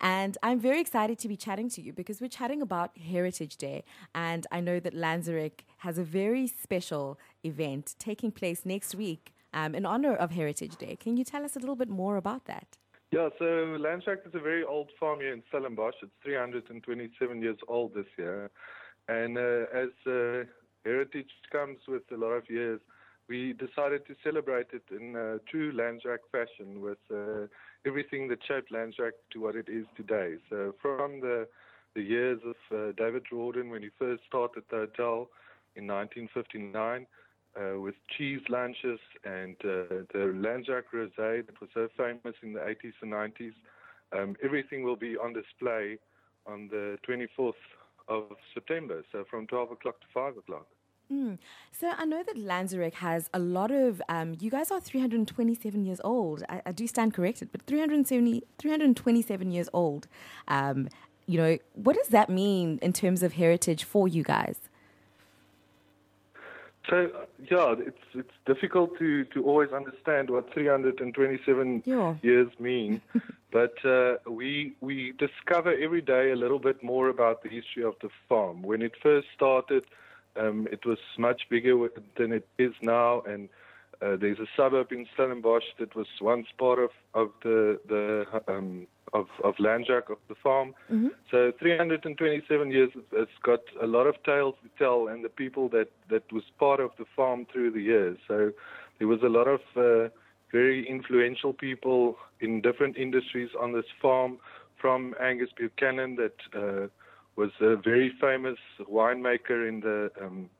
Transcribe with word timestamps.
And 0.00 0.38
I'm 0.42 0.58
very 0.58 0.80
excited 0.80 1.18
to 1.18 1.28
be 1.28 1.36
chatting 1.36 1.68
to 1.70 1.82
you 1.82 1.92
because 1.92 2.20
we're 2.20 2.28
chatting 2.28 2.62
about 2.62 2.96
Heritage 2.96 3.56
Day. 3.56 3.84
And 4.14 4.46
I 4.50 4.60
know 4.60 4.80
that 4.80 4.94
Lanzerac 4.94 5.64
has 5.78 5.98
a 5.98 6.04
very 6.04 6.46
special 6.46 7.18
event 7.44 7.94
taking 7.98 8.32
place 8.32 8.64
next 8.64 8.94
week 8.94 9.32
um, 9.52 9.74
in 9.74 9.84
honor 9.84 10.14
of 10.14 10.30
Heritage 10.30 10.76
Day. 10.76 10.96
Can 10.96 11.16
you 11.16 11.24
tell 11.24 11.44
us 11.44 11.54
a 11.56 11.58
little 11.58 11.76
bit 11.76 11.90
more 11.90 12.16
about 12.16 12.46
that? 12.46 12.78
Yeah, 13.12 13.28
so 13.38 13.44
Lanzerac 13.44 14.26
is 14.26 14.34
a 14.34 14.40
very 14.40 14.64
old 14.64 14.90
farm 14.98 15.18
here 15.20 15.32
in 15.32 15.42
Stellenbosch. 15.48 15.96
It's 16.02 16.12
327 16.24 17.42
years 17.42 17.58
old 17.66 17.92
this 17.94 18.06
year. 18.16 18.50
And 19.08 19.36
uh, 19.36 19.66
as 19.74 19.88
uh, 20.06 20.44
heritage 20.84 21.30
comes 21.50 21.78
with 21.88 22.02
a 22.12 22.16
lot 22.16 22.28
of 22.28 22.48
years, 22.48 22.80
we 23.28 23.52
decided 23.52 24.06
to 24.06 24.14
celebrate 24.24 24.68
it 24.72 24.84
in 24.90 25.16
uh, 25.16 25.38
true 25.50 25.72
Lanzerac 25.72 26.18
fashion 26.30 26.80
with 26.80 26.98
uh, 27.12 27.46
everything 27.86 28.28
that 28.28 28.38
shaped 28.46 28.72
Lanzerac 28.72 29.12
to 29.32 29.40
what 29.40 29.56
it 29.56 29.68
is 29.68 29.86
today. 29.96 30.36
So 30.48 30.74
from 30.80 31.20
the 31.20 31.48
the 31.94 32.02
years 32.02 32.40
of 32.44 32.56
uh, 32.76 32.92
David 32.96 33.24
Rawdon 33.32 33.68
when 33.70 33.82
he 33.82 33.88
first 33.98 34.22
started 34.28 34.62
the 34.70 34.76
hotel 34.76 35.28
in 35.74 35.86
1959 35.86 37.06
uh, 37.56 37.80
with 37.80 37.94
cheese 38.16 38.40
lunches 38.48 39.00
and 39.24 39.56
uh, 39.64 40.06
the 40.12 40.32
Lanzerac 40.34 40.84
Rosé 40.94 41.44
that 41.44 41.60
was 41.60 41.70
so 41.74 41.88
famous 41.96 42.36
in 42.42 42.52
the 42.52 42.60
80s 42.60 42.92
and 43.02 43.12
90s. 43.12 43.54
Um, 44.16 44.36
everything 44.42 44.82
will 44.84 44.96
be 44.96 45.16
on 45.16 45.32
display 45.32 45.98
on 46.46 46.68
the 46.68 46.96
24th 47.08 47.54
of 48.08 48.24
September, 48.54 49.02
so 49.12 49.24
from 49.30 49.46
12 49.46 49.72
o'clock 49.72 50.00
to 50.00 50.06
5 50.12 50.36
o'clock. 50.36 50.66
Mm. 51.12 51.38
So 51.72 51.90
I 51.96 52.04
know 52.04 52.22
that 52.22 52.36
Lanzerac 52.36 52.94
has 52.94 53.28
a 53.34 53.38
lot 53.38 53.70
of, 53.70 54.00
um, 54.08 54.36
you 54.38 54.50
guys 54.50 54.70
are 54.70 54.80
327 54.80 55.84
years 55.84 56.00
old. 56.04 56.44
I, 56.48 56.62
I, 56.66 56.72
do 56.72 56.86
stand 56.86 57.14
corrected, 57.14 57.50
but 57.50 57.62
370, 57.62 58.44
327 58.58 59.50
years 59.50 59.68
old. 59.72 60.06
Um, 60.46 60.88
you 61.26 61.38
know, 61.38 61.58
what 61.74 61.96
does 61.96 62.08
that 62.08 62.28
mean 62.28 62.78
in 62.80 62.92
terms 62.92 63.22
of 63.22 63.32
heritage 63.34 63.82
for 63.82 64.06
you 64.06 64.22
guys? 64.22 64.56
So 66.88 67.08
yeah, 67.50 67.74
it's 67.78 67.98
it's 68.14 68.32
difficult 68.46 68.98
to, 68.98 69.24
to 69.24 69.44
always 69.44 69.70
understand 69.70 70.30
what 70.30 70.52
327 70.52 71.82
yeah. 71.84 72.14
years 72.22 72.48
mean, 72.58 73.00
but 73.52 73.74
uh, 73.84 74.14
we 74.28 74.74
we 74.80 75.12
discover 75.18 75.72
every 75.72 76.00
day 76.00 76.32
a 76.32 76.36
little 76.36 76.58
bit 76.58 76.82
more 76.82 77.08
about 77.08 77.42
the 77.42 77.48
history 77.48 77.84
of 77.84 77.94
the 78.02 78.08
farm. 78.28 78.62
When 78.62 78.82
it 78.82 78.92
first 79.00 79.28
started, 79.36 79.84
um, 80.40 80.66
it 80.72 80.86
was 80.86 80.98
much 81.18 81.42
bigger 81.50 81.88
than 82.16 82.32
it 82.32 82.46
is 82.58 82.72
now, 82.82 83.22
and 83.22 83.48
uh, 84.02 84.16
there's 84.18 84.38
a 84.38 84.46
suburb 84.56 84.92
in 84.92 85.06
Stellenbosch 85.14 85.64
that 85.78 85.94
was 85.94 86.06
once 86.20 86.46
part 86.58 86.78
of 86.78 86.90
of 87.14 87.28
the 87.42 87.78
the 87.88 88.24
um, 88.48 88.86
of 89.12 89.26
of 89.44 89.54
Lanzerac 89.56 90.10
of 90.10 90.18
the 90.28 90.34
farm. 90.42 90.74
Mm-hmm. 90.90 91.08
So 91.30 91.52
327 91.58 92.70
years 92.70 92.90
it's 93.12 93.30
got 93.42 93.60
a 93.82 93.86
lot 93.86 94.06
of 94.06 94.14
tales 94.24 94.54
to 94.62 94.70
tell, 94.78 95.08
and 95.08 95.24
the 95.24 95.28
people 95.28 95.68
that 95.70 95.88
that 96.08 96.32
was 96.32 96.44
part 96.58 96.80
of 96.80 96.90
the 96.98 97.04
farm 97.14 97.46
through 97.52 97.72
the 97.72 97.82
years. 97.82 98.16
So 98.26 98.52
there 98.98 99.08
was 99.08 99.20
a 99.22 99.28
lot 99.28 99.48
of 99.48 99.60
uh, 99.76 100.08
very 100.50 100.88
influential 100.88 101.52
people 101.52 102.16
in 102.40 102.62
different 102.62 102.96
industries 102.96 103.50
on 103.60 103.72
this 103.72 103.84
farm, 104.00 104.38
from 104.80 105.14
Angus 105.20 105.50
Buchanan 105.56 106.16
that. 106.16 106.38
Uh, 106.54 106.88
was 107.40 107.50
a 107.62 107.76
very 107.76 108.12
famous 108.20 108.58
winemaker 108.80 109.66
in 109.66 109.80
the 109.80 110.10
um, 110.20 110.50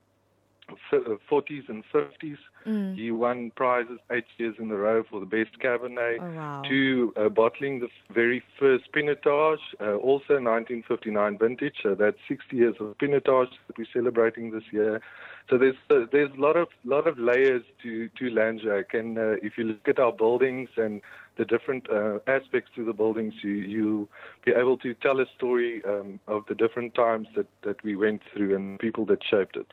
40s 1.30 1.68
and 1.68 1.84
50s. 1.92 2.38
Mm. 2.66 2.96
He 2.96 3.10
won 3.10 3.52
prizes 3.54 3.98
eight 4.10 4.24
years 4.38 4.54
in 4.58 4.70
a 4.70 4.76
row 4.76 5.02
for 5.10 5.20
the 5.20 5.26
best 5.26 5.58
Cabernet. 5.62 6.18
Oh, 6.20 6.30
wow. 6.30 6.62
To 6.68 7.12
uh, 7.16 7.28
bottling 7.28 7.80
the 7.80 7.88
very 8.14 8.42
first 8.58 8.84
Pinotage, 8.94 9.58
uh, 9.80 9.96
also 9.96 10.34
1959 10.40 11.38
vintage. 11.38 11.76
So 11.82 11.94
that's 11.94 12.16
60 12.28 12.56
years 12.56 12.76
of 12.80 12.96
Pinotage 12.96 13.52
that 13.66 13.76
we're 13.76 13.86
celebrating 13.92 14.50
this 14.50 14.64
year. 14.70 15.02
So 15.50 15.58
there's 15.58 15.74
uh, 15.90 16.06
there's 16.12 16.30
a 16.30 16.40
lot 16.40 16.56
of 16.56 16.68
lot 16.84 17.06
of 17.08 17.18
layers 17.18 17.64
to 17.82 18.08
to 18.18 18.24
Lanzerac, 18.30 18.94
and 18.94 19.18
uh, 19.18 19.32
if 19.42 19.58
you 19.58 19.64
look 19.64 19.88
at 19.88 19.98
our 19.98 20.12
buildings 20.12 20.68
and 20.76 21.02
the 21.40 21.46
different 21.46 21.84
uh, 21.90 22.18
aspects 22.26 22.70
to 22.76 22.84
the 22.84 22.92
buildings, 22.92 23.34
you 23.42 23.56
you 23.76 24.08
be 24.44 24.52
able 24.62 24.76
to 24.84 24.90
tell 25.04 25.16
a 25.26 25.28
story 25.36 25.72
um, 25.92 26.20
of 26.34 26.40
the 26.50 26.56
different 26.62 26.90
times 26.94 27.26
that 27.36 27.48
that 27.66 27.78
we 27.86 27.92
went 28.04 28.20
through 28.30 28.50
and 28.56 28.78
people 28.86 29.04
that 29.10 29.20
shaped 29.30 29.56
it. 29.62 29.68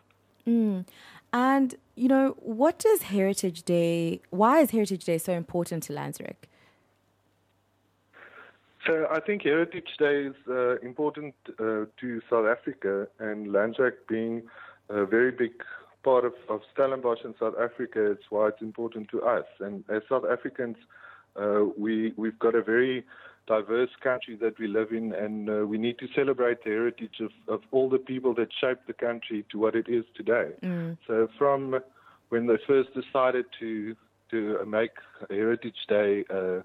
Mm. 0.47 0.85
And 1.33 1.75
you 2.03 2.09
know, 2.13 2.25
what 2.59 2.75
does 2.87 2.99
Heritage 3.15 3.59
Day? 3.63 4.21
Why 4.41 4.53
is 4.63 4.71
Heritage 4.71 5.03
Day 5.11 5.17
so 5.17 5.33
important 5.33 5.83
to 5.87 5.93
Lanzerac? 5.99 6.39
So 8.85 8.93
I 9.17 9.19
think 9.19 9.43
Heritage 9.43 9.91
Day 10.05 10.17
is 10.31 10.37
uh, 10.47 10.77
important 10.91 11.33
uh, 11.49 11.91
to 12.01 12.07
South 12.29 12.47
Africa, 12.55 13.07
and 13.19 13.47
Lanzerac 13.55 13.95
being 14.07 14.43
a 14.89 15.05
very 15.05 15.31
big 15.43 15.51
part 16.07 16.23
of, 16.23 16.35
of 16.47 16.61
Stellenbosch 16.73 17.23
in 17.25 17.33
South 17.37 17.55
Africa, 17.67 18.11
it's 18.13 18.27
why 18.29 18.47
it's 18.47 18.61
important 18.61 19.09
to 19.09 19.21
us. 19.23 19.47
And 19.59 19.83
as 19.89 20.03
South 20.07 20.23
Africans, 20.35 20.77
uh, 21.39 21.65
we 21.77 22.13
we've 22.17 22.39
got 22.39 22.55
a 22.55 22.61
very 22.61 23.05
diverse 23.47 23.89
country 24.03 24.35
that 24.35 24.59
we 24.59 24.67
live 24.67 24.91
in, 24.91 25.13
and 25.13 25.49
uh, 25.49 25.65
we 25.65 25.77
need 25.77 25.97
to 25.99 26.07
celebrate 26.13 26.63
the 26.63 26.69
heritage 26.69 27.21
of, 27.21 27.31
of 27.47 27.61
all 27.71 27.89
the 27.89 27.97
people 27.97 28.33
that 28.33 28.49
shaped 28.59 28.85
the 28.87 28.93
country 28.93 29.45
to 29.49 29.57
what 29.57 29.73
it 29.73 29.87
is 29.87 30.03
today. 30.15 30.51
Mm. 30.61 30.97
So 31.07 31.29
from 31.37 31.79
when 32.29 32.47
they 32.47 32.57
first 32.67 32.89
decided 32.93 33.45
to 33.59 33.95
to 34.31 34.65
make 34.67 34.91
Heritage 35.29 35.77
Day 35.87 36.25
uh, 36.29 36.59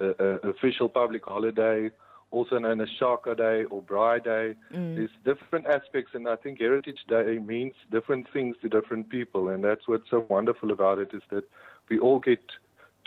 a, 0.00 0.04
official 0.48 0.88
public 0.88 1.24
holiday, 1.24 1.90
also 2.30 2.58
known 2.58 2.80
as 2.80 2.88
Shaka 2.98 3.34
Day 3.34 3.64
or 3.64 3.82
Braai 3.82 4.22
Day. 4.22 4.54
Mm. 4.74 4.96
There's 4.96 5.10
different 5.24 5.66
aspects, 5.66 6.12
and 6.14 6.28
I 6.28 6.36
think 6.36 6.60
Heritage 6.60 7.00
Day 7.08 7.38
means 7.38 7.72
different 7.90 8.26
things 8.32 8.56
to 8.62 8.68
different 8.68 9.08
people, 9.08 9.48
and 9.48 9.64
that's 9.64 9.88
what's 9.88 10.08
so 10.10 10.26
wonderful 10.28 10.70
about 10.70 10.98
it 10.98 11.10
is 11.12 11.22
that 11.30 11.44
we 11.88 11.98
all 11.98 12.20
get 12.20 12.42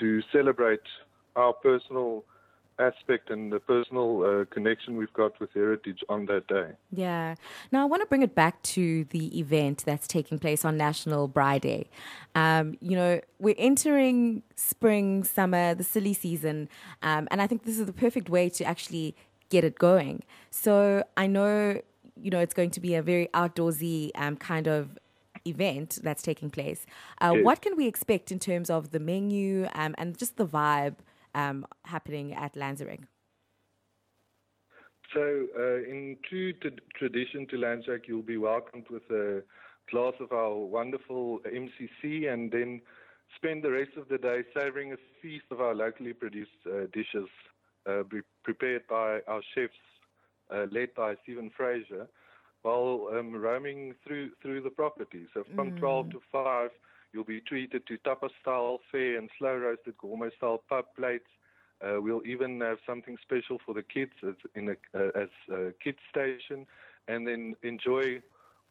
to 0.04 0.22
celebrate 0.34 0.82
our 1.38 1.54
personal 1.54 2.26
aspect 2.78 3.30
and 3.30 3.54
the 3.54 3.60
personal 3.60 4.24
uh, 4.24 4.46
connection 4.54 4.98
we've 4.98 5.14
got 5.14 5.40
with 5.40 5.50
heritage 5.54 6.00
on 6.10 6.26
that 6.26 6.46
day. 6.48 6.72
Yeah. 6.92 7.36
Now, 7.72 7.84
I 7.84 7.86
want 7.86 8.02
to 8.02 8.08
bring 8.08 8.22
it 8.22 8.36
back 8.36 8.62
to 8.64 9.06
the 9.06 9.40
event 9.40 9.84
that's 9.86 10.06
taking 10.08 10.40
place 10.40 10.66
on 10.66 10.76
National 10.76 11.30
Braai 11.30 11.62
Day. 11.62 11.90
Um, 12.36 12.78
you 12.82 12.98
know, 12.98 13.22
we're 13.40 13.56
entering 13.58 14.44
spring, 14.58 15.24
summer, 15.24 15.74
the 15.74 15.86
silly 15.86 16.14
season, 16.14 16.68
um, 17.02 17.30
and 17.32 17.42
I 17.42 17.48
think 17.48 17.64
this 17.64 17.80
is 17.80 17.86
the 17.86 17.94
perfect 17.94 18.30
way 18.30 18.50
to 18.50 18.66
actually 18.66 19.16
get 19.50 19.64
it 19.64 19.80
going. 19.80 20.24
So 20.50 21.04
I 21.16 21.28
know, 21.28 21.80
you 22.22 22.32
know, 22.32 22.40
it's 22.40 22.54
going 22.54 22.72
to 22.72 22.82
be 22.82 22.96
a 22.96 23.02
very 23.02 23.30
outdoorsy 23.34 24.12
um, 24.16 24.36
kind 24.36 24.68
of 24.68 24.98
event 25.46 26.00
that's 26.04 26.22
taking 26.22 26.50
place. 26.50 26.86
Uh, 27.22 27.34
yes. 27.36 27.46
What 27.46 27.62
can 27.62 27.76
we 27.76 27.88
expect 27.88 28.32
in 28.32 28.40
terms 28.40 28.70
of 28.70 28.92
the 28.92 29.00
menu 29.00 29.68
um, 29.74 29.96
and 29.98 30.18
just 30.18 30.38
the 30.38 30.48
vibe 30.48 30.96
um, 31.36 31.66
happening 31.86 32.34
at 32.34 32.54
Lanzerac? 32.56 33.04
So, 35.14 35.48
uh, 35.58 35.76
in 35.84 36.18
true 36.28 36.54
t- 36.54 36.70
tradition 36.96 37.46
to 37.52 37.58
Lanzerac, 37.58 38.08
you'll 38.08 38.24
be 38.24 38.38
welcomed 38.38 38.88
with 38.90 39.04
a 39.12 39.44
glass 39.92 40.14
of 40.20 40.32
our 40.32 40.56
wonderful 40.56 41.40
MCC 41.46 42.32
and 42.32 42.52
then 42.52 42.82
spend 43.36 43.64
the 43.64 43.72
rest 43.72 43.92
of 43.98 44.08
the 44.10 44.18
day 44.18 44.44
savoring 44.58 44.94
a 44.94 44.98
feast 45.22 45.46
of 45.52 45.62
our 45.62 45.76
locally 45.76 46.14
produced 46.14 46.52
uh, 46.66 46.86
dishes 46.94 47.30
uh, 47.88 48.04
prepared 48.44 48.88
by 48.90 49.20
our 49.28 49.42
chefs, 49.54 49.74
uh, 50.54 50.66
led 50.72 50.94
by 50.96 51.16
Stephen 51.24 51.52
Fraser 51.56 52.08
while 52.64 53.10
um, 53.14 53.34
roaming 53.34 53.94
through 54.06 54.32
through 54.42 54.62
the 54.62 54.70
property. 54.70 55.28
So 55.34 55.44
from 55.56 55.72
mm. 55.72 55.80
12 55.80 56.12
to 56.12 56.22
5, 56.32 56.70
you'll 57.14 57.24
be 57.24 57.42
treated 57.42 57.86
to 57.88 57.98
tapas 58.00 58.32
style 58.42 58.80
fare 58.92 59.18
and 59.18 59.30
slow 59.38 59.56
roasted 59.56 59.98
gourmet 59.98 60.30
style 60.36 60.64
pub 60.68 60.86
plates. 60.96 61.28
Uh, 61.86 62.02
we'll 62.02 62.26
even 62.26 62.60
have 62.62 62.78
something 62.88 63.18
special 63.22 63.60
for 63.66 63.74
the 63.74 63.84
kids 63.84 64.14
as 64.28 64.36
in 64.56 64.70
a 64.70 64.98
uh, 64.98 65.12
as 65.16 65.30
a 65.52 65.74
kids 65.84 66.00
station, 66.10 66.66
and 67.08 67.28
then 67.28 67.56
enjoy 67.64 68.22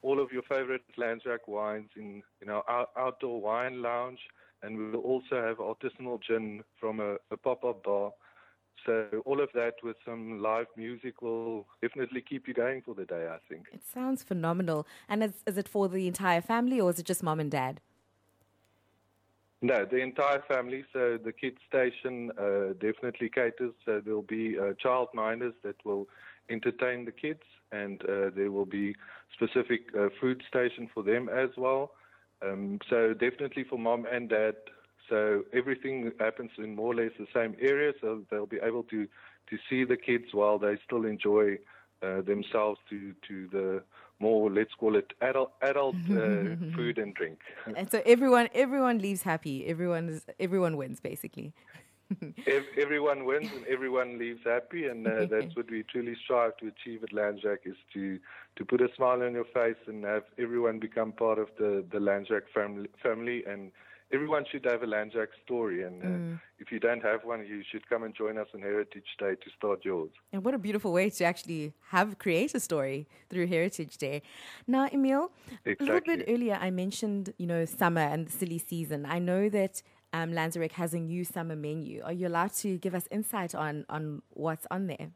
all 0.00 0.20
of 0.20 0.32
your 0.32 0.42
favorite 0.42 0.82
Lanzerac 0.98 1.46
wines 1.46 1.90
in 1.96 2.22
in 2.40 2.48
our 2.48 2.86
outdoor 2.96 3.40
wine 3.40 3.82
lounge. 3.82 4.20
And 4.64 4.78
we 4.78 4.90
will 4.90 5.00
also 5.00 5.42
have 5.42 5.56
artisanal 5.56 6.20
gin 6.22 6.62
from 6.78 7.00
a, 7.00 7.16
a 7.32 7.36
pop-up 7.36 7.82
bar 7.82 8.12
so 8.84 9.22
all 9.24 9.40
of 9.40 9.48
that 9.54 9.74
with 9.82 9.96
some 10.04 10.40
live 10.40 10.66
music 10.76 11.22
will 11.22 11.66
definitely 11.80 12.20
keep 12.20 12.48
you 12.48 12.54
going 12.54 12.82
for 12.82 12.94
the 12.94 13.04
day, 13.04 13.28
I 13.28 13.38
think. 13.48 13.66
It 13.72 13.82
sounds 13.84 14.22
phenomenal. 14.22 14.86
And 15.08 15.22
is, 15.22 15.42
is 15.46 15.56
it 15.58 15.68
for 15.68 15.88
the 15.88 16.06
entire 16.08 16.40
family 16.40 16.80
or 16.80 16.90
is 16.90 16.98
it 16.98 17.06
just 17.06 17.22
mom 17.22 17.40
and 17.40 17.50
dad? 17.50 17.80
No, 19.64 19.86
the 19.88 19.98
entire 19.98 20.42
family. 20.48 20.84
So 20.92 21.18
the 21.24 21.32
kids 21.32 21.58
station 21.68 22.32
uh, 22.36 22.72
definitely 22.80 23.30
caters. 23.30 23.72
So 23.86 24.00
there'll 24.04 24.22
be 24.22 24.58
uh, 24.58 24.72
child 24.82 25.08
minders 25.14 25.54
that 25.62 25.76
will 25.84 26.08
entertain 26.50 27.04
the 27.04 27.12
kids, 27.12 27.42
and 27.70 28.02
uh, 28.02 28.30
there 28.34 28.50
will 28.50 28.66
be 28.66 28.96
specific 29.32 29.82
uh, 29.96 30.08
food 30.20 30.42
station 30.48 30.90
for 30.92 31.04
them 31.04 31.28
as 31.28 31.50
well. 31.56 31.92
Um, 32.44 32.80
so 32.90 33.14
definitely 33.14 33.62
for 33.62 33.78
mom 33.78 34.04
and 34.10 34.28
dad, 34.28 34.56
so 35.08 35.42
everything 35.52 36.12
happens 36.18 36.50
in 36.58 36.74
more 36.74 36.92
or 36.92 36.96
less 36.96 37.12
the 37.18 37.26
same 37.34 37.56
area, 37.60 37.92
so 38.00 38.22
they'll 38.30 38.46
be 38.46 38.60
able 38.62 38.84
to 38.84 39.06
to 39.50 39.58
see 39.68 39.84
the 39.84 39.96
kids 39.96 40.26
while 40.32 40.58
they 40.58 40.78
still 40.84 41.04
enjoy 41.04 41.58
uh, 42.02 42.20
themselves 42.22 42.80
to 42.90 43.14
to 43.28 43.48
the 43.48 43.82
more 44.18 44.50
let's 44.50 44.74
call 44.74 44.96
it 44.96 45.12
adult 45.20 45.52
adult 45.62 45.96
uh, 46.10 46.56
food 46.76 46.98
and 46.98 47.14
drink. 47.14 47.38
and 47.76 47.90
so 47.90 48.02
everyone 48.06 48.48
everyone 48.54 48.98
leaves 48.98 49.22
happy. 49.22 49.66
Everyone 49.66 50.08
is 50.08 50.24
everyone 50.38 50.76
wins 50.76 51.00
basically. 51.00 51.52
everyone 52.76 53.24
wins 53.24 53.48
and 53.54 53.64
everyone 53.66 54.18
leaves 54.18 54.40
happy, 54.44 54.86
and 54.86 55.06
uh, 55.06 55.26
that's 55.30 55.54
what 55.56 55.70
we 55.70 55.82
truly 55.84 56.16
strive 56.24 56.56
to 56.58 56.66
achieve 56.68 57.02
at 57.02 57.10
Lanzerac 57.10 57.58
is 57.64 57.76
to 57.94 58.18
to 58.56 58.64
put 58.64 58.80
a 58.80 58.88
smile 58.96 59.22
on 59.22 59.32
your 59.32 59.44
face 59.44 59.82
and 59.86 60.04
have 60.04 60.24
everyone 60.38 60.78
become 60.78 61.12
part 61.12 61.38
of 61.38 61.48
the 61.58 61.84
the 61.92 61.98
Lanzerac 61.98 62.42
family 62.54 62.88
family 63.02 63.44
and 63.46 63.70
everyone 64.12 64.44
should 64.50 64.64
have 64.64 64.82
a 64.82 64.86
Lanzerac 64.86 65.28
story. 65.44 65.82
And 65.82 66.02
uh, 66.02 66.06
mm. 66.06 66.40
if 66.58 66.70
you 66.70 66.78
don't 66.78 67.02
have 67.02 67.24
one, 67.24 67.44
you 67.46 67.62
should 67.70 67.88
come 67.88 68.02
and 68.02 68.14
join 68.14 68.38
us 68.38 68.48
on 68.54 68.60
Heritage 68.60 69.06
Day 69.18 69.34
to 69.34 69.50
start 69.56 69.84
yours. 69.84 70.10
And 70.32 70.44
what 70.44 70.54
a 70.54 70.58
beautiful 70.58 70.92
way 70.92 71.10
to 71.10 71.24
actually 71.24 71.74
have 71.88 72.18
create 72.18 72.54
a 72.54 72.60
story 72.60 73.08
through 73.30 73.46
Heritage 73.46 73.96
Day. 73.96 74.22
Now, 74.66 74.88
Emil, 74.92 75.30
exactly. 75.64 75.86
a 75.88 75.92
little 75.92 76.16
bit 76.16 76.24
earlier, 76.28 76.58
I 76.60 76.70
mentioned 76.70 77.32
you 77.38 77.46
know 77.46 77.64
summer 77.64 78.02
and 78.02 78.26
the 78.26 78.32
silly 78.32 78.58
season. 78.58 79.06
I 79.06 79.18
know 79.18 79.48
that. 79.48 79.82
Um, 80.14 80.32
Lanzerac 80.32 80.72
has 80.72 80.92
a 80.92 80.98
new 80.98 81.24
summer 81.24 81.56
menu. 81.56 82.02
Are 82.04 82.12
you 82.12 82.28
allowed 82.28 82.52
to 82.56 82.76
give 82.76 82.94
us 82.94 83.08
insight 83.10 83.54
on, 83.54 83.86
on 83.88 84.20
what's 84.28 84.66
on 84.70 84.86
there? 84.86 85.08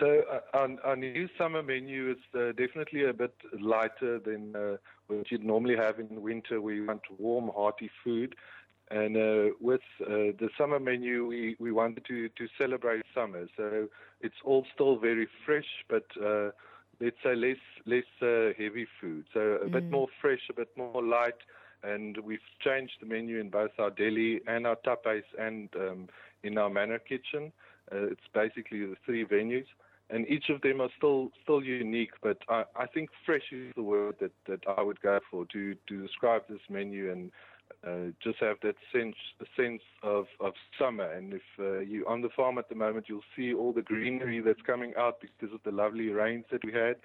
So 0.00 0.22
uh, 0.32 0.56
our, 0.56 0.68
our, 0.82 0.96
new 0.96 1.28
summer 1.36 1.62
menu 1.62 2.12
is 2.12 2.16
uh, 2.34 2.52
definitely 2.52 3.04
a 3.04 3.12
bit 3.12 3.34
lighter 3.60 4.18
than 4.18 4.56
uh, 4.56 4.76
what 5.08 5.30
you'd 5.30 5.44
normally 5.44 5.76
have 5.76 6.00
in 6.00 6.22
winter. 6.22 6.62
We 6.62 6.80
want 6.80 7.02
warm, 7.18 7.50
hearty 7.54 7.90
food. 8.02 8.34
And 8.90 9.14
uh, 9.14 9.54
with 9.60 9.82
uh, 10.00 10.32
the 10.40 10.48
summer 10.56 10.80
menu, 10.80 11.26
we, 11.26 11.54
we 11.60 11.70
wanted 11.70 12.06
to, 12.06 12.30
to 12.30 12.46
celebrate 12.56 13.04
summer. 13.14 13.46
So 13.58 13.88
it's 14.22 14.34
all 14.42 14.64
still 14.74 14.98
very 14.98 15.28
fresh, 15.44 15.68
but 15.88 16.06
uh, 16.16 16.50
let's 16.98 17.16
say 17.22 17.36
less 17.36 17.58
less 17.84 18.04
heavy 18.20 18.86
food. 19.00 19.26
So 19.34 19.58
a 19.62 19.66
mm. 19.66 19.72
bit 19.72 19.90
more 19.90 20.08
fresh, 20.22 20.40
a 20.48 20.54
bit 20.54 20.70
more 20.78 21.02
light. 21.02 21.34
And 21.82 22.16
we've 22.24 22.38
changed 22.64 22.94
the 23.00 23.06
menu 23.06 23.38
in 23.38 23.50
both 23.50 23.70
our 23.78 23.90
deli 23.90 24.40
and 24.46 24.66
our 24.66 24.76
tapas 24.76 25.24
and 25.38 25.68
um, 25.76 26.08
in 26.42 26.56
our 26.56 26.70
manor 26.70 26.98
kitchen. 26.98 27.52
it's 27.92 28.28
basically 28.32 28.86
the 28.86 28.96
three 29.04 29.26
venues 29.26 29.66
and 30.12 30.28
each 30.28 30.48
of 30.48 30.60
them 30.62 30.80
are 30.80 30.90
still 30.96 31.30
still 31.42 31.62
unique. 31.62 32.12
But 32.22 32.38
I, 32.48 32.64
I 32.76 32.86
think 32.86 33.10
fresh 33.24 33.52
is 33.52 33.72
the 33.76 33.82
word 33.82 34.16
that, 34.20 34.32
that 34.48 34.60
I 34.76 34.82
would 34.82 35.00
go 35.00 35.20
for 35.30 35.46
to 35.46 35.74
to 35.88 36.02
describe 36.02 36.42
this 36.48 36.60
menu 36.68 37.10
and 37.10 37.30
uh, 37.86 38.12
just 38.22 38.38
have 38.40 38.56
that 38.62 38.76
sense 38.92 39.16
sense 39.56 39.82
of, 40.02 40.26
of 40.40 40.52
summer. 40.78 41.10
And 41.10 41.34
if 41.34 41.42
uh, 41.58 41.78
you're 41.80 42.08
on 42.08 42.20
the 42.20 42.28
farm 42.36 42.58
at 42.58 42.68
the 42.68 42.74
moment, 42.74 43.06
you'll 43.08 43.20
see 43.36 43.54
all 43.54 43.72
the 43.72 43.82
greenery 43.82 44.40
that's 44.40 44.62
coming 44.66 44.92
out 44.98 45.20
because 45.20 45.54
of 45.54 45.60
the 45.64 45.70
lovely 45.70 46.08
rains 46.08 46.44
that 46.50 46.64
we 46.64 46.72
had. 46.72 46.96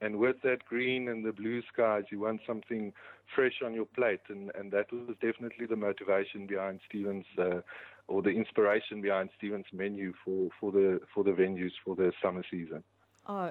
And 0.00 0.16
with 0.16 0.36
that 0.42 0.64
green 0.68 1.08
and 1.08 1.24
the 1.24 1.32
blue 1.32 1.62
skies, 1.72 2.04
you 2.10 2.20
want 2.20 2.40
something 2.46 2.92
fresh 3.34 3.60
on 3.64 3.74
your 3.74 3.86
plate, 3.86 4.20
and, 4.28 4.50
and 4.58 4.70
that 4.72 4.92
was 4.92 5.16
definitely 5.22 5.66
the 5.66 5.76
motivation 5.76 6.46
behind 6.46 6.80
Stephen's 6.88 7.26
uh, 7.38 7.60
or 8.06 8.22
the 8.22 8.30
inspiration 8.30 9.00
behind 9.00 9.30
Stephen's 9.38 9.66
menu 9.72 10.12
for, 10.24 10.48
for 10.60 10.72
the 10.72 11.00
for 11.14 11.24
the 11.24 11.30
venues 11.30 11.72
for 11.84 11.96
the 11.96 12.12
summer 12.22 12.42
season. 12.50 12.82
Oh, 13.26 13.50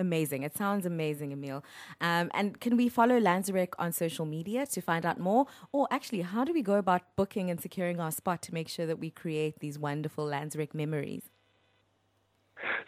amazing. 0.00 0.42
It 0.42 0.56
sounds 0.56 0.84
amazing, 0.84 1.30
Emil. 1.30 1.62
Um, 2.00 2.28
and 2.34 2.58
can 2.60 2.76
we 2.76 2.88
follow 2.88 3.20
Lanzerac 3.20 3.68
on 3.78 3.92
social 3.92 4.26
media 4.26 4.66
to 4.66 4.80
find 4.80 5.06
out 5.06 5.20
more? 5.20 5.46
Or 5.70 5.86
actually, 5.92 6.22
how 6.22 6.44
do 6.44 6.52
we 6.52 6.62
go 6.62 6.74
about 6.74 7.02
booking 7.14 7.48
and 7.48 7.60
securing 7.60 8.00
our 8.00 8.10
spot 8.10 8.42
to 8.42 8.54
make 8.54 8.68
sure 8.68 8.86
that 8.86 8.98
we 8.98 9.10
create 9.10 9.60
these 9.60 9.78
wonderful 9.78 10.26
Lanzerac 10.26 10.74
memories? 10.74 11.30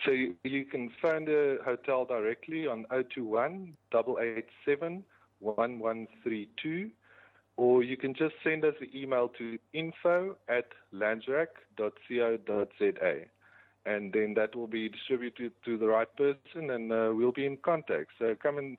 So 0.04 0.10
you, 0.10 0.34
you 0.42 0.64
can 0.64 0.90
phone 1.00 1.24
the 1.24 1.58
hotel 1.64 2.04
directly 2.04 2.66
on 2.66 2.84
021 2.90 3.76
887 3.92 5.04
1132 5.40 6.90
or 7.56 7.82
you 7.82 7.96
can 7.96 8.14
just 8.14 8.34
send 8.42 8.64
us 8.64 8.74
an 8.80 8.88
email 8.94 9.28
to 9.38 9.58
info 9.72 10.36
at 10.48 10.66
lanzerac.co.za. 10.92 13.14
And 13.86 14.12
then 14.12 14.34
that 14.34 14.56
will 14.56 14.66
be 14.66 14.88
distributed 14.88 15.52
to 15.64 15.76
the 15.76 15.86
right 15.86 16.08
person 16.16 16.70
and 16.70 16.90
uh, 16.90 17.12
we'll 17.14 17.32
be 17.32 17.46
in 17.46 17.58
contact. 17.58 18.10
So 18.18 18.34
come 18.42 18.58
and 18.58 18.78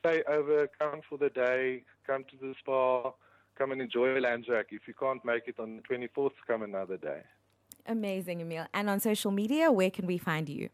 stay 0.00 0.22
over, 0.28 0.68
come 0.78 1.02
for 1.08 1.18
the 1.18 1.28
day, 1.28 1.84
come 2.06 2.24
to 2.24 2.36
the 2.40 2.54
spa, 2.58 3.12
come 3.56 3.72
and 3.72 3.82
enjoy 3.82 4.18
Lanzerac. 4.18 4.66
If 4.70 4.88
you 4.88 4.94
can't 4.98 5.24
make 5.24 5.46
it 5.46 5.60
on 5.60 5.76
the 5.76 5.82
24th, 5.82 6.32
come 6.46 6.62
another 6.62 6.96
day. 6.96 7.20
Amazing, 7.88 8.40
Emil. 8.40 8.66
And 8.74 8.90
on 8.90 9.00
social 9.00 9.30
media, 9.30 9.70
where 9.70 9.90
can 9.90 10.06
we 10.06 10.18
find 10.18 10.48
you? 10.48 10.68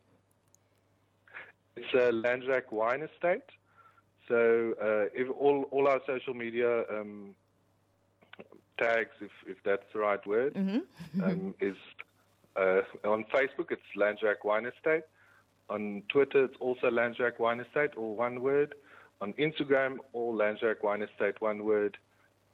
It's 1.77 1.87
uh, 1.95 2.11
Lanzerac 2.13 2.71
Wine 2.71 3.03
Estate. 3.03 3.43
So 4.29 4.75
uh, 4.81 5.11
if 5.15 5.29
all 5.31 5.65
all 5.71 5.89
our 5.89 6.01
social 6.07 6.35
media 6.35 6.85
um, 6.91 7.35
tags, 8.79 9.11
if 9.21 9.31
if 9.47 9.57
that's 9.65 9.85
the 9.93 9.99
right 9.99 10.25
word, 10.27 10.55
mm-hmm. 10.55 11.23
um, 11.23 11.55
is 11.61 11.77
uh, 12.57 12.83
on 13.05 13.25
Facebook. 13.25 13.71
It's 13.71 13.83
Lanzerac 13.97 14.45
Wine 14.45 14.67
Estate. 14.67 15.05
On 15.71 16.03
Twitter, 16.09 16.45
it's 16.45 16.57
also 16.61 16.91
Lanzerac 16.91 17.39
Wine 17.39 17.61
Estate, 17.61 17.91
all 17.97 18.15
one 18.17 18.43
word. 18.43 18.75
On 19.21 19.33
Instagram, 19.35 19.99
all 20.13 20.35
Lanzerac 20.35 20.83
Wine 20.83 21.03
Estate, 21.03 21.41
one 21.41 21.65
word. 21.65 21.97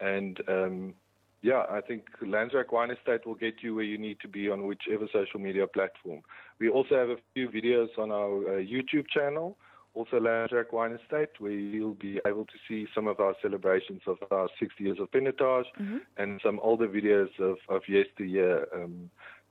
And 0.01 0.41
um, 0.49 0.95
yeah, 1.43 1.65
I 1.71 1.81
think 1.81 2.05
Lanzerac 2.23 2.73
Wine 2.73 2.91
Estate 2.91 3.27
will 3.27 3.37
get 3.37 3.63
you 3.63 3.75
where 3.75 3.85
you 3.85 3.99
need 3.99 4.19
to 4.21 4.29
be 4.29 4.51
on 4.51 4.67
whichever 4.67 5.07
social 5.13 5.39
media 5.39 5.67
platform. 5.67 6.23
We 6.59 6.69
also 6.69 6.97
have 6.97 7.11
a 7.11 7.17
few 7.35 7.49
videos 7.49 7.97
on 7.97 8.11
our 8.11 8.59
uh, 8.59 8.61
YouTube 8.61 9.07
channel, 9.09 9.57
also 9.95 10.19
Lanzerac 10.19 10.73
Wine 10.73 10.99
Estate, 11.01 11.31
where 11.39 11.53
you'll 11.53 11.95
be 11.95 12.21
able 12.27 12.45
to 12.45 12.53
see 12.67 12.87
some 12.95 13.07
of 13.07 13.21
our 13.21 13.35
celebrations 13.41 14.03
of 14.07 14.19
our 14.31 14.49
60 14.59 14.83
years 14.83 14.99
of 15.01 15.11
Pinotage 15.13 15.65
mm-hmm. 15.81 15.99
and 16.17 16.41
some 16.45 16.59
older 16.61 16.89
videos 16.89 17.31
of, 17.39 17.57
of 17.69 17.83
yesteryear 17.89 18.67
um, 18.75 19.09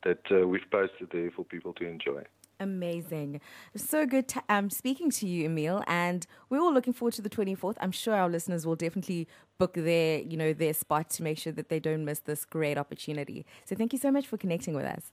that 0.08 0.32
uh, 0.32 0.48
we've 0.48 0.70
posted 0.72 1.10
there 1.12 1.30
for 1.32 1.44
people 1.44 1.74
to 1.74 1.86
enjoy. 1.86 2.24
Amazing. 2.60 3.42
So 3.76 4.06
good 4.06 4.28
to, 4.30 4.42
um, 4.50 4.70
speaking 4.70 5.12
to 5.12 5.28
you, 5.28 5.46
Emil. 5.46 5.84
And 5.86 6.26
we're 6.50 6.60
all 6.60 6.74
looking 6.74 6.94
forward 6.94 7.14
to 7.16 7.22
the 7.22 7.30
24th. 7.30 7.76
I'm 7.80 7.92
sure 7.92 8.16
our 8.16 8.30
listeners 8.30 8.66
will 8.66 8.76
definitely 8.76 9.28
book 9.60 9.74
their, 9.74 10.22
you 10.22 10.38
know, 10.38 10.54
their 10.54 10.74
spot 10.74 11.10
to 11.12 11.24
make 11.24 11.38
sure 11.38 11.54
that 11.54 11.70
they 11.70 11.80
don't 11.80 12.04
miss 12.04 12.20
this 12.20 12.46
great 12.46 12.78
opportunity. 12.78 13.46
So 13.66 13.76
thank 13.76 13.94
you 13.94 14.00
so 14.00 14.12
much 14.12 14.26
for 14.26 14.38
connecting 14.38 14.74
with 14.74 14.86
us. 14.86 15.12